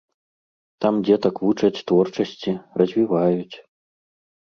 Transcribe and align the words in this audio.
Там 0.85 0.93
дзетак 1.09 1.35
вучаць 1.45 1.83
творчасці, 1.93 2.57
развіваюць. 2.85 3.55